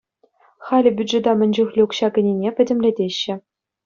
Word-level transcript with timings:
Халӗ 0.67 0.89
бюджета 1.01 1.31
мӗн 1.41 1.51
чухлӗ 1.57 1.81
укҫа 1.87 2.07
кӗнине 2.15 2.49
пӗтӗмлетеҫҫӗ. 2.61 3.35